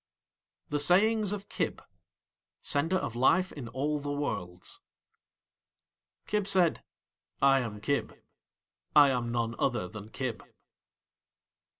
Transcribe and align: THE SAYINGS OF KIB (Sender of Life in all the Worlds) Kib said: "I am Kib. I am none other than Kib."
THE 0.69 0.79
SAYINGS 0.79 1.31
OF 1.31 1.47
KIB 1.47 1.79
(Sender 2.63 2.95
of 2.97 3.15
Life 3.15 3.51
in 3.51 3.67
all 3.67 3.99
the 3.99 4.11
Worlds) 4.11 4.81
Kib 6.25 6.47
said: 6.47 6.83
"I 7.39 7.59
am 7.59 7.79
Kib. 7.79 8.17
I 8.95 9.11
am 9.11 9.31
none 9.31 9.53
other 9.59 9.87
than 9.87 10.09
Kib." 10.09 10.41